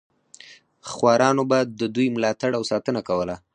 [0.91, 3.35] خوارانو به د دوی ملاتړ او ساتنه کوله.